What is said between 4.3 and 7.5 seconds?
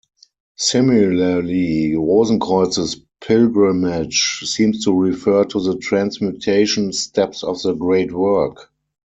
seems to refer to the transmutation steps